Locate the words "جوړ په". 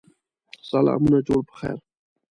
1.27-1.53